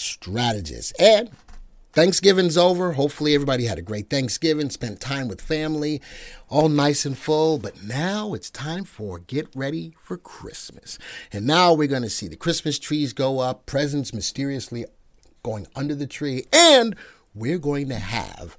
[0.00, 0.94] Strategist.
[1.00, 1.30] And
[1.92, 2.92] Thanksgiving's over.
[2.92, 6.00] Hopefully, everybody had a great Thanksgiving, spent time with family,
[6.48, 7.58] all nice and full.
[7.58, 10.98] But now it's time for get ready for Christmas.
[11.32, 14.84] And now we're going to see the Christmas trees go up, presents mysteriously
[15.42, 16.94] going under the tree, and
[17.34, 18.56] we're going to have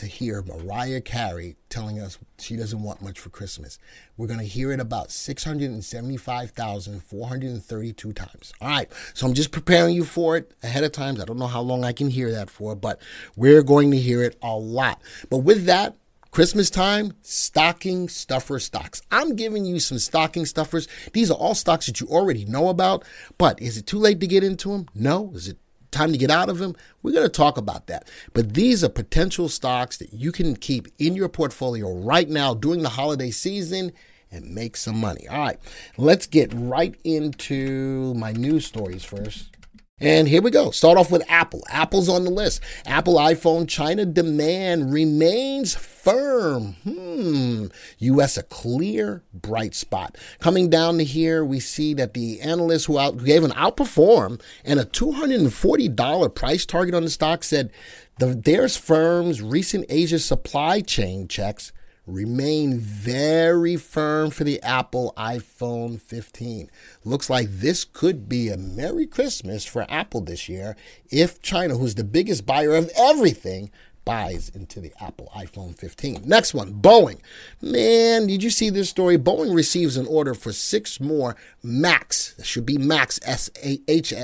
[0.00, 3.78] to hear Mariah Carey telling us she doesn't want much for Christmas.
[4.16, 8.54] We're going to hear it about 675,432 times.
[8.62, 8.90] All right.
[9.12, 11.20] So I'm just preparing you for it ahead of time.
[11.20, 12.98] I don't know how long I can hear that for, but
[13.36, 15.02] we're going to hear it a lot.
[15.28, 15.96] But with that,
[16.30, 19.02] Christmas time, stocking stuffer stocks.
[19.10, 20.88] I'm giving you some stocking stuffers.
[21.12, 23.04] These are all stocks that you already know about,
[23.36, 24.86] but is it too late to get into them?
[24.94, 25.30] No.
[25.34, 25.58] Is it
[25.90, 26.74] time to get out of them?
[27.02, 28.08] We're going to talk about that.
[28.32, 32.82] But these are potential stocks that you can keep in your portfolio right now during
[32.82, 33.92] the holiday season
[34.30, 35.26] and make some money.
[35.28, 35.58] All right,
[35.96, 39.56] let's get right into my news stories first.
[40.02, 40.70] And here we go.
[40.70, 41.62] Start off with Apple.
[41.68, 42.62] Apple's on the list.
[42.86, 46.74] Apple iPhone China demand remains firm.
[46.84, 47.66] Hmm.
[47.98, 50.16] US a clear bright spot.
[50.38, 54.80] Coming down to here, we see that the analysts who out, gave an outperform and
[54.80, 57.70] a $240 price target on the stock said
[58.18, 61.72] the, their firm's recent Asia supply chain checks
[62.06, 66.70] remain very firm for the Apple iPhone 15.
[67.04, 70.76] Looks like this could be a Merry Christmas for Apple this year
[71.10, 73.70] if China, who's the biggest buyer of everything,
[74.04, 76.22] buys into the Apple iPhone 15.
[76.24, 77.20] Next one, Boeing.
[77.60, 79.18] Man, did you see this story?
[79.18, 84.14] Boeing receives an order for six more Max, should be Max S8S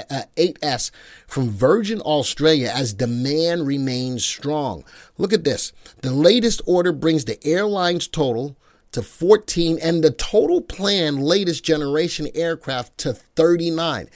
[0.91, 0.93] uh,
[1.27, 4.85] from Virgin Australia as demand remains strong.
[5.19, 5.73] Look at this.
[6.03, 8.57] The latest order brings the airline's total
[8.93, 14.09] to 14 and the total planned latest generation aircraft to 39.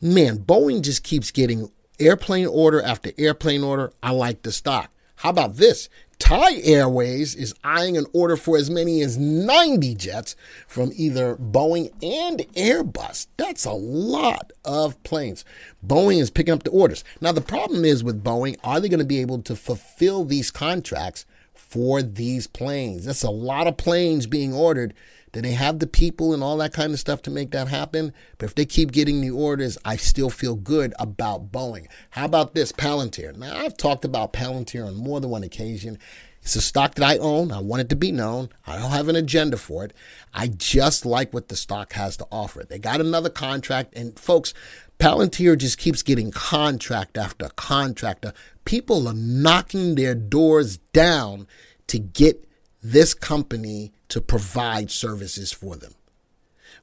[0.00, 3.92] Man, Boeing just keeps getting airplane order after airplane order.
[4.02, 4.90] I like the stock.
[5.16, 5.88] How about this?
[6.18, 10.34] Thai Airways is eyeing an order for as many as 90 jets
[10.66, 13.26] from either Boeing and Airbus.
[13.36, 15.44] That's a lot of planes.
[15.86, 17.04] Boeing is picking up the orders.
[17.20, 20.50] Now, the problem is with Boeing, are they going to be able to fulfill these
[20.50, 23.04] contracts for these planes?
[23.04, 24.94] That's a lot of planes being ordered
[25.32, 28.12] do they have the people and all that kind of stuff to make that happen?
[28.38, 31.86] But if they keep getting the orders, I still feel good about Boeing.
[32.10, 33.36] How about this, Palantir?
[33.36, 35.98] Now, I've talked about Palantir on more than one occasion.
[36.40, 37.50] It's a stock that I own.
[37.50, 38.50] I want it to be known.
[38.68, 39.92] I don't have an agenda for it.
[40.32, 42.62] I just like what the stock has to offer.
[42.62, 44.54] They got another contract, and folks,
[45.00, 48.24] Palantir just keeps getting contract after contract.
[48.64, 51.48] People are knocking their doors down
[51.88, 52.45] to get
[52.92, 55.94] this company to provide services for them.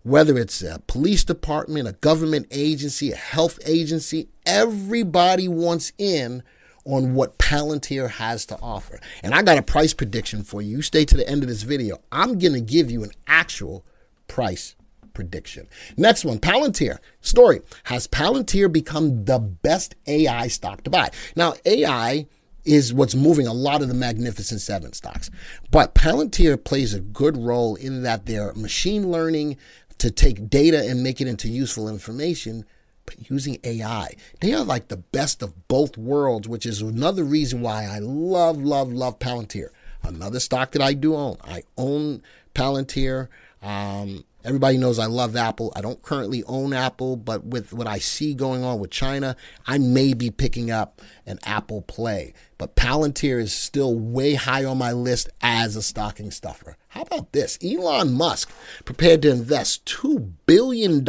[0.04, 6.44] Whether it's a police department, a government agency, a health agency, everybody wants in
[6.84, 9.00] on what Palantir has to offer.
[9.24, 10.82] And I got a price prediction for you.
[10.82, 12.02] Stay to the end of this video.
[12.12, 13.86] I'm going to give you an actual
[14.28, 14.76] price
[15.14, 15.70] prediction.
[15.96, 16.98] Next one, Palantir.
[17.22, 21.12] Story Has Palantir become the best AI stock to buy?
[21.38, 22.28] Now, AI
[22.66, 25.30] is what's moving a lot of the Magnificent Seven stocks.
[25.72, 29.58] But Palantir plays a good role in that they're machine learning
[29.98, 32.66] to take data and make it into useful information,
[33.06, 34.16] but using AI.
[34.40, 38.58] They are like the best of both worlds, which is another reason why I love,
[38.58, 39.70] love, love Palantir.
[40.04, 41.38] Another stock that I do own.
[41.44, 42.22] I own
[42.54, 43.30] Palantir.
[43.62, 45.72] Um, Everybody knows I love Apple.
[45.74, 49.78] I don't currently own Apple, but with what I see going on with China, I
[49.78, 52.34] may be picking up an Apple Play.
[52.58, 56.76] But Palantir is still way high on my list as a stocking stuffer.
[56.90, 57.58] How about this?
[57.64, 58.52] Elon Musk
[58.84, 61.06] prepared to invest $2 billion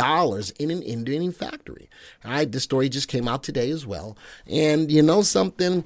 [0.60, 1.90] in an Indian factory.
[2.24, 4.16] All right, this story just came out today as well.
[4.46, 5.82] And you know something?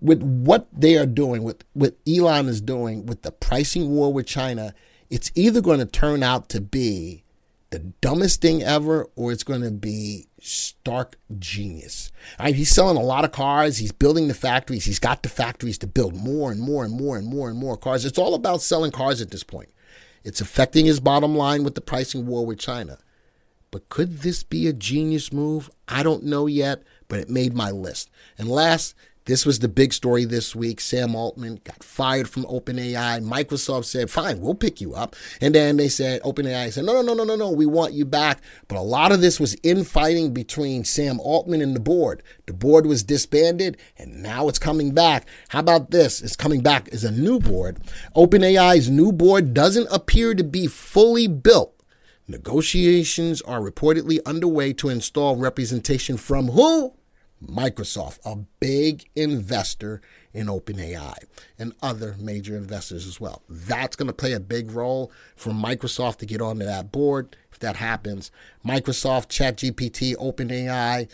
[0.00, 4.26] With what they are doing, with what Elon is doing with the pricing war with
[4.26, 4.74] China,
[5.10, 7.24] it's either going to turn out to be
[7.70, 12.10] the dumbest thing ever or it's going to be stark genius.
[12.38, 12.54] Right?
[12.54, 13.78] He's selling a lot of cars.
[13.78, 14.84] He's building the factories.
[14.84, 17.76] He's got the factories to build more and more and more and more and more
[17.76, 18.04] cars.
[18.04, 19.68] It's all about selling cars at this point.
[20.24, 22.98] It's affecting his bottom line with the pricing war with China.
[23.70, 25.70] But could this be a genius move?
[25.86, 26.82] I don't know yet.
[27.08, 28.08] but it made my list.
[28.38, 28.94] And last,
[29.26, 30.80] this was the big story this week.
[30.80, 33.22] Sam Altman got fired from OpenAI.
[33.22, 35.14] Microsoft said, fine, we'll pick you up.
[35.40, 38.04] And then they said, OpenAI said, no, no, no, no, no, no, we want you
[38.04, 38.40] back.
[38.66, 42.22] But a lot of this was infighting between Sam Altman and the board.
[42.46, 45.26] The board was disbanded and now it's coming back.
[45.48, 46.22] How about this?
[46.22, 47.78] It's coming back as a new board.
[48.16, 51.74] OpenAI's new board doesn't appear to be fully built.
[52.26, 56.94] Negotiations are reportedly underway to install representation from who?
[57.44, 60.00] Microsoft, a big investor
[60.32, 61.16] in OpenAI,
[61.58, 63.42] and other major investors as well.
[63.48, 67.36] That's going to play a big role for Microsoft to get onto that board.
[67.50, 68.30] If that happens,
[68.64, 71.08] Microsoft, ChatGPT, OpenAI,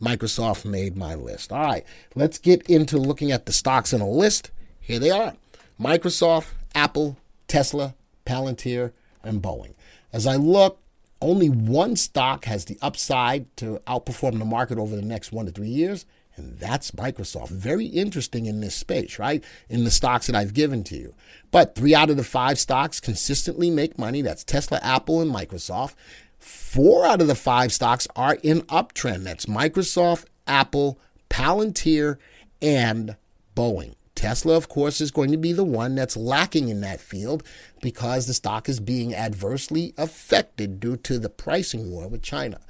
[0.00, 1.52] Microsoft made my list.
[1.52, 1.84] All right,
[2.14, 4.50] let's get into looking at the stocks in a list.
[4.80, 5.34] Here they are
[5.78, 7.16] Microsoft, Apple,
[7.48, 7.94] Tesla,
[8.26, 8.92] Palantir,
[9.22, 9.74] and Boeing.
[10.12, 10.80] As I look,
[11.20, 15.52] only one stock has the upside to outperform the market over the next one to
[15.52, 16.06] three years,
[16.36, 17.50] and that's Microsoft.
[17.50, 19.44] Very interesting in this space, right?
[19.68, 21.14] In the stocks that I've given to you.
[21.50, 24.22] But three out of the five stocks consistently make money.
[24.22, 25.94] That's Tesla, Apple, and Microsoft.
[26.38, 29.24] Four out of the five stocks are in uptrend.
[29.24, 32.16] That's Microsoft, Apple, Palantir,
[32.62, 33.16] and
[33.54, 33.94] Boeing.
[34.20, 37.42] Tesla, of course, is going to be the one that's lacking in that field
[37.80, 42.60] because the stock is being adversely affected due to the pricing war with China.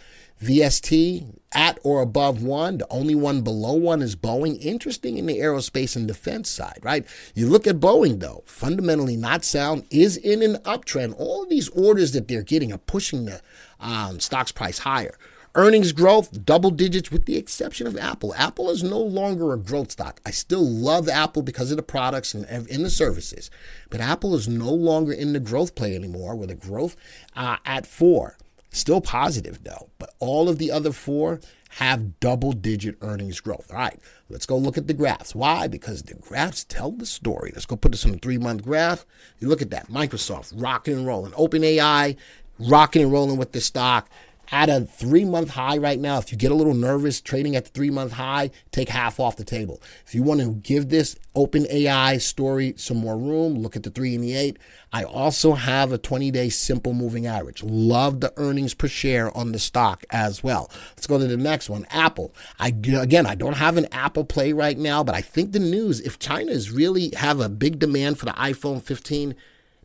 [0.41, 2.79] VST at or above one.
[2.79, 4.65] The only one below one is Boeing.
[4.65, 7.05] Interesting in the aerospace and defense side, right?
[7.35, 11.17] You look at Boeing, though, fundamentally not sound, is in an uptrend.
[11.19, 13.43] All of these orders that they're getting are pushing the
[13.81, 15.19] um, stock's price higher.
[15.57, 18.33] Earnings growth, double digits, with the exception of Apple.
[18.37, 20.21] Apple is no longer a growth stock.
[20.25, 23.51] I still love Apple because of the products and, and the services,
[23.89, 26.95] but Apple is no longer in the growth play anymore with a growth
[27.35, 28.37] uh, at four.
[28.71, 33.73] Still positive though, but all of the other four have double digit earnings growth.
[33.73, 33.99] All right,
[34.29, 35.35] let's go look at the graphs.
[35.35, 35.67] Why?
[35.67, 37.51] Because the graphs tell the story.
[37.53, 39.05] Let's go put this on a three month graph.
[39.41, 42.17] You look at that Microsoft rocking and rolling, OpenAI
[42.61, 44.09] rocking and rolling with the stock
[44.53, 46.19] at a three month high right now.
[46.19, 49.37] If you get a little nervous trading at the three month high, take half off
[49.37, 49.81] the table.
[50.07, 53.91] If you want to give this open AI story some more room, look at the
[53.91, 54.59] three and the eight.
[54.93, 57.63] I also have a 20 day simple moving average.
[57.63, 60.71] Love the earnings per share on the stock as well.
[60.91, 62.35] Let's go to the next one Apple.
[62.59, 66.01] I, again, I don't have an Apple play right now, but I think the news,
[66.01, 69.35] if China is really have a big demand for the iPhone 15,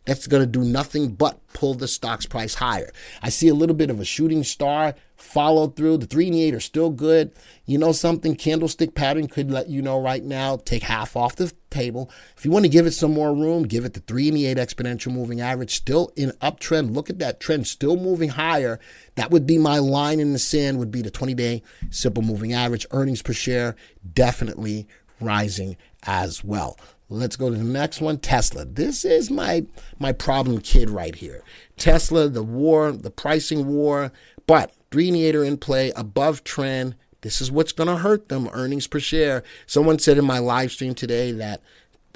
[0.05, 2.91] that's going to do nothing but pull the stock's price higher.
[3.21, 5.97] I see a little bit of a shooting star follow through.
[5.97, 7.31] The three and eight are still good.
[7.65, 8.35] You know something?
[8.35, 10.57] Candlestick pattern could let you know right now.
[10.57, 12.11] Take half off the table.
[12.37, 14.57] If you want to give it some more room, give it the three and eight
[14.57, 15.75] exponential moving average.
[15.75, 16.93] Still in uptrend.
[16.93, 18.79] Look at that trend, still moving higher.
[19.15, 20.77] That would be my line in the sand.
[20.77, 22.85] Would be the 20 day simple moving average.
[22.91, 23.75] Earnings per share
[24.13, 24.87] definitely
[25.19, 26.77] rising as well.
[27.09, 28.17] Let's go to the next one.
[28.17, 28.65] Tesla.
[28.65, 29.65] This is my
[29.99, 31.43] my problem kid right here.
[31.77, 34.11] Tesla, the war, the pricing war,
[34.47, 36.95] but Dreeniator in play, above trend.
[37.21, 38.49] This is what's going to hurt them.
[38.53, 39.43] Earnings per share.
[39.65, 41.61] Someone said in my live stream today that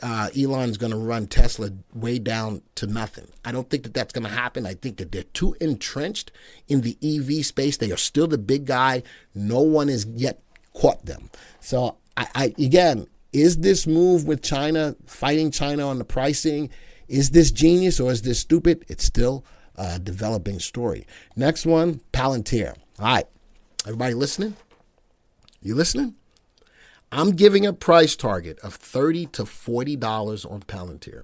[0.01, 3.27] uh, Elon's going to run Tesla way down to nothing.
[3.43, 4.65] I don't think that that's going to happen.
[4.65, 6.31] I think that they're too entrenched
[6.67, 7.77] in the EV space.
[7.77, 9.03] They are still the big guy.
[9.33, 10.41] No one has yet
[10.73, 11.29] caught them.
[11.59, 16.69] So I, I again, is this move with China, fighting China on the pricing,
[17.07, 18.85] is this genius or is this stupid?
[18.87, 19.43] It's still
[19.75, 21.05] a developing story.
[21.35, 22.75] Next one, Palantir.
[22.99, 23.25] All right,
[23.85, 24.55] everybody listening?
[25.61, 26.15] You listening?
[27.11, 31.23] I'm giving a price target of 30 to $40 on Palantir.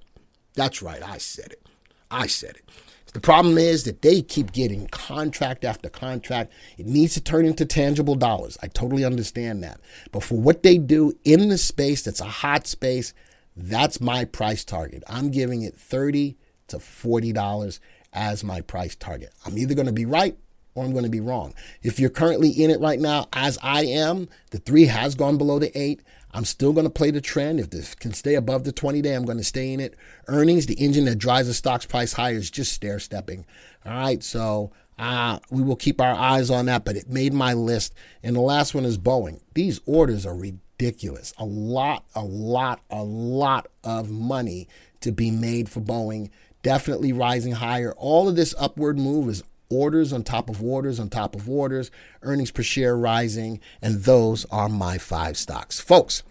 [0.55, 1.67] That's right, I said it.
[2.09, 2.69] I said it.
[3.15, 6.51] The problem is that they keep getting contract after contract.
[6.77, 8.57] It needs to turn into tangible dollars.
[8.61, 9.79] I totally understand that.
[10.11, 13.13] But for what they do in the space that's a hot space,
[13.55, 15.01] that's my price target.
[15.07, 16.35] I'm giving it 30
[16.67, 17.79] to $40
[18.11, 19.31] as my price target.
[19.45, 20.37] I'm either going to be right
[20.73, 21.53] or I'm going to be wrong.
[21.83, 25.57] If you're currently in it right now, as I am, the three has gone below
[25.57, 26.01] the eight.
[26.35, 27.61] I'm still going to play the trend.
[27.61, 29.95] If this can stay above the 20 day, I'm going to stay in it.
[30.27, 33.45] Earnings, the engine that drives the stock's price higher, is just stair stepping.
[33.85, 37.53] All right, so uh, we will keep our eyes on that, but it made my
[37.53, 37.93] list.
[38.21, 39.39] And the last one is Boeing.
[39.53, 41.33] These orders are ridiculous.
[41.37, 44.67] A lot, a lot, a lot of money
[44.99, 46.31] to be made for Boeing.
[46.63, 47.93] Definitely rising higher.
[47.93, 51.91] All of this upward move is orders on top of orders on top of orders,
[52.21, 55.79] earnings per share rising, and those are my five stocks.
[55.79, 56.23] Folks,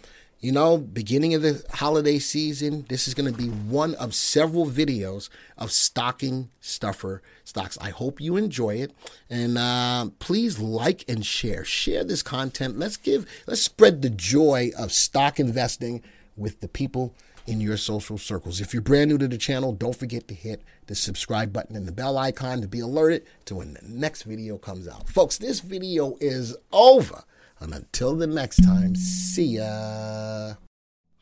[0.44, 4.66] you know, beginning of the holiday season, this is going to be one of several
[4.66, 7.78] videos of stocking stuffer stocks.
[7.80, 8.92] I hope you enjoy it.
[9.30, 11.64] And uh, please like and share.
[11.64, 12.78] Share this content.
[12.78, 16.02] Let's give, let's spread the joy of stock investing
[16.36, 17.14] with the people
[17.46, 18.60] in your social circles.
[18.60, 21.86] If you're brand new to the channel, don't forget to hit the subscribe button and
[21.86, 25.08] the bell icon to be alerted to when the next video comes out.
[25.08, 27.24] Folks, this video is over.
[27.60, 30.54] And until the next time, see ya.